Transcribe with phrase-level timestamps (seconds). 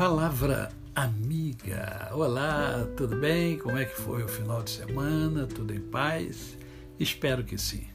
[0.00, 2.10] Palavra amiga.
[2.14, 3.58] Olá, tudo bem?
[3.58, 5.46] Como é que foi o final de semana?
[5.46, 6.56] Tudo em paz?
[6.98, 7.86] Espero que sim.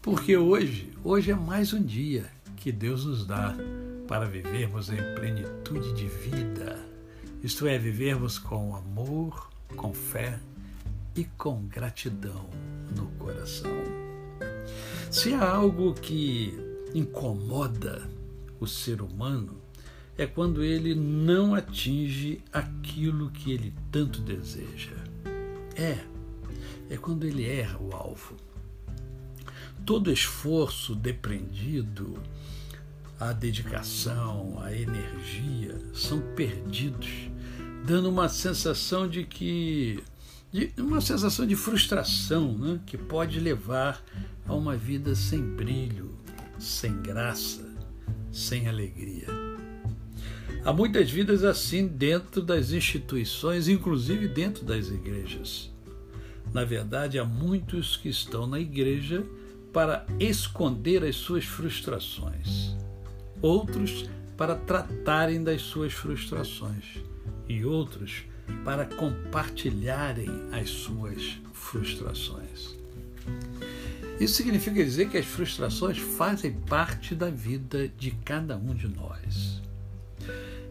[0.00, 3.56] Porque hoje, hoje é mais um dia que Deus nos dá
[4.06, 6.78] para vivermos em plenitude de vida.
[7.42, 10.38] Isto é, vivermos com amor, com fé
[11.16, 12.46] e com gratidão
[12.94, 13.82] no coração.
[15.10, 16.56] Se há algo que
[16.94, 18.08] incomoda
[18.60, 19.65] o ser humano,
[20.18, 24.96] é quando ele não atinge aquilo que ele tanto deseja.
[25.74, 25.98] É,
[26.88, 28.36] é quando ele erra o alvo.
[29.84, 32.20] Todo esforço depreendido,
[33.20, 37.30] a dedicação, a energia são perdidos,
[37.84, 40.02] dando uma sensação de que
[40.52, 44.02] de uma sensação de frustração, né, que pode levar
[44.46, 46.16] a uma vida sem brilho,
[46.58, 47.68] sem graça,
[48.32, 49.45] sem alegria.
[50.66, 55.72] Há muitas vidas assim dentro das instituições, inclusive dentro das igrejas.
[56.52, 59.24] Na verdade, há muitos que estão na igreja
[59.72, 62.74] para esconder as suas frustrações,
[63.40, 66.98] outros para tratarem das suas frustrações
[67.48, 68.24] e outros
[68.64, 72.76] para compartilharem as suas frustrações.
[74.18, 79.64] Isso significa dizer que as frustrações fazem parte da vida de cada um de nós.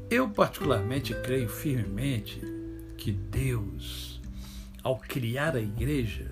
[0.09, 2.39] Eu, particularmente, creio firmemente
[2.95, 4.22] que Deus,
[4.84, 6.31] ao criar a igreja,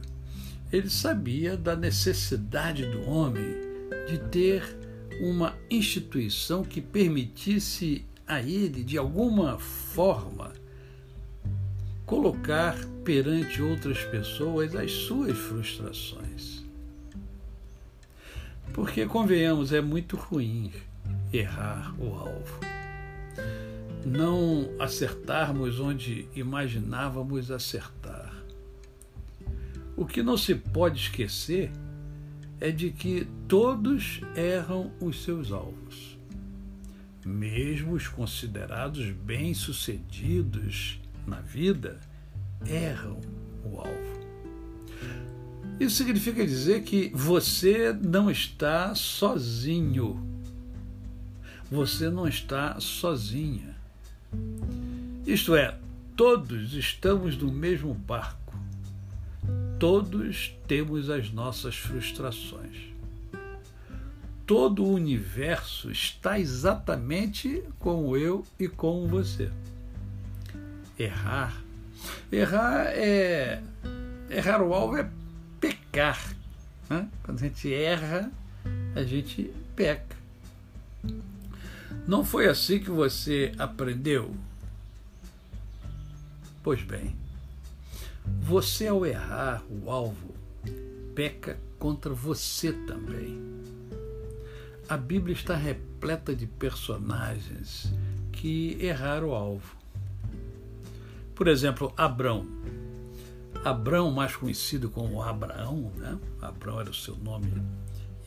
[0.71, 3.55] ele sabia da necessidade do homem
[4.07, 4.63] de ter
[5.21, 10.53] uma instituição que permitisse a ele, de alguma forma,
[12.05, 16.63] colocar perante outras pessoas as suas frustrações.
[18.71, 20.71] Porque, convenhamos, é muito ruim
[21.31, 22.82] errar o alvo
[24.05, 28.33] não acertarmos onde imaginávamos acertar.
[29.95, 31.71] O que não se pode esquecer
[32.59, 36.17] é de que todos erram os seus alvos.
[37.25, 41.99] Mesmo os considerados bem-sucedidos na vida
[42.65, 43.19] erram
[43.63, 44.23] o alvo.
[45.79, 50.21] Isso significa dizer que você não está sozinho.
[51.71, 53.75] Você não está sozinha.
[55.25, 55.77] Isto é,
[56.15, 58.55] todos estamos no mesmo barco.
[59.79, 62.93] Todos temos as nossas frustrações.
[64.45, 69.49] Todo o universo está exatamente como eu e como você.
[70.99, 71.63] Errar.
[72.31, 73.61] Errar é.
[74.29, 75.09] Errar o alvo é
[75.59, 76.35] pecar.
[76.89, 77.07] Né?
[77.23, 78.31] Quando a gente erra,
[78.95, 80.22] a gente peca.
[82.05, 84.35] Não foi assim que você aprendeu?
[86.61, 87.15] Pois bem,
[88.41, 90.35] você ao errar o alvo,
[91.15, 93.41] peca contra você também.
[94.89, 97.93] A Bíblia está repleta de personagens
[98.33, 99.77] que erraram o alvo.
[101.33, 102.45] Por exemplo, Abrão.
[103.63, 106.19] Abrão, mais conhecido como Abraão, né?
[106.41, 107.63] Abrão era o seu nome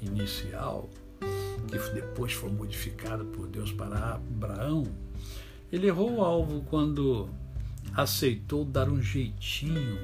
[0.00, 0.88] inicial
[1.60, 4.84] que depois foi modificada por Deus para Abraão,
[5.72, 7.28] ele errou o alvo quando
[7.94, 9.98] aceitou dar um jeitinho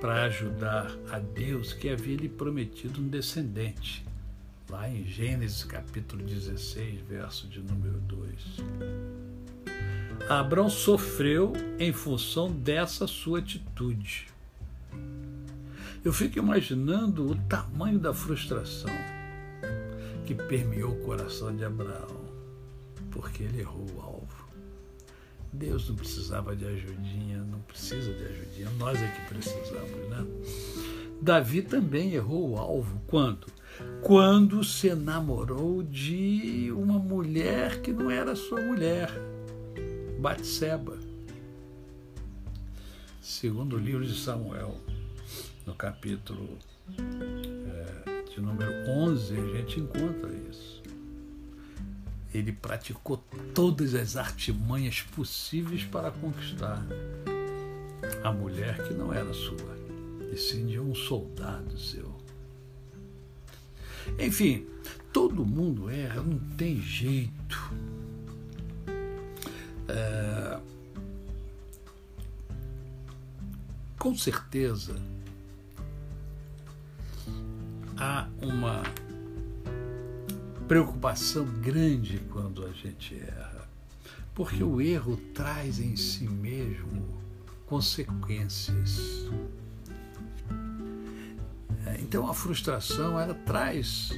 [0.00, 4.06] para ajudar a Deus que havia lhe prometido um descendente.
[4.70, 8.28] Lá em Gênesis capítulo 16, verso de número 2.
[10.28, 14.26] Abraão sofreu em função dessa sua atitude.
[16.04, 19.17] Eu fico imaginando o tamanho da frustração
[20.28, 22.20] que permeou o coração de Abraão,
[23.10, 24.46] porque ele errou o alvo.
[25.50, 30.26] Deus não precisava de ajudinha, não precisa de ajudinha, nós é que precisamos, né?
[31.22, 33.00] Davi também errou o alvo.
[33.06, 33.46] Quando?
[34.02, 39.10] Quando se namorou de uma mulher que não era sua mulher,
[40.20, 40.98] Batseba.
[43.22, 44.78] Segundo o livro de Samuel,
[45.64, 46.58] no capítulo
[48.38, 50.80] de número 11, a gente encontra isso.
[52.32, 53.16] Ele praticou
[53.52, 56.86] todas as artimanhas possíveis para conquistar
[58.22, 59.76] a mulher que não era sua,
[60.32, 62.14] e sim de um soldado seu.
[64.18, 64.66] Enfim,
[65.12, 67.72] todo mundo erra, não tem jeito.
[69.88, 70.60] É...
[73.98, 74.94] Com certeza,
[77.98, 78.82] há uma
[80.68, 83.68] preocupação grande quando a gente erra.
[84.34, 87.18] Porque o erro traz em si mesmo
[87.66, 89.28] consequências.
[91.86, 94.10] É, então a frustração ela traz,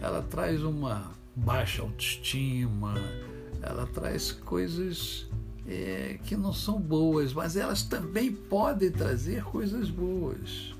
[0.00, 2.94] ela traz uma baixa autoestima,
[3.62, 5.28] ela traz coisas
[5.66, 10.74] é, que não são boas, mas elas também podem trazer coisas boas.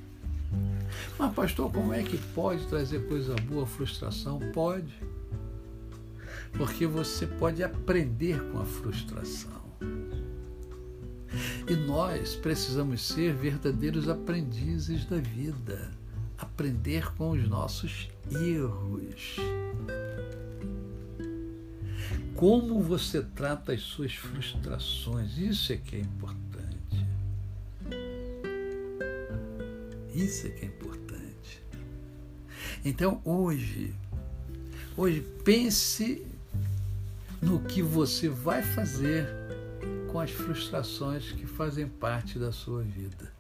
[1.19, 4.39] Mas, pastor, como é que pode trazer coisa boa frustração?
[4.53, 4.93] Pode.
[6.53, 9.63] Porque você pode aprender com a frustração.
[11.69, 15.91] E nós precisamos ser verdadeiros aprendizes da vida,
[16.37, 19.37] aprender com os nossos erros.
[22.35, 26.52] Como você trata as suas frustrações, isso é que é importante.
[30.15, 31.63] Isso é que é importante.
[32.85, 33.95] Então, hoje,
[34.97, 36.27] hoje pense
[37.41, 39.27] no que você vai fazer
[40.11, 43.33] com as frustrações que fazem parte da sua vida.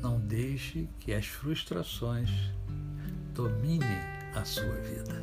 [0.00, 2.30] Não deixe que as frustrações
[3.34, 3.98] dominem
[4.34, 5.20] a sua vida.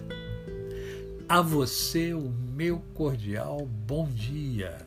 [1.28, 4.78] A você o meu cordial bom dia.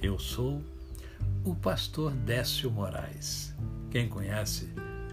[0.00, 0.62] Eu sou
[1.44, 3.54] o pastor Décio Moraes.
[3.90, 4.68] Quem conhece,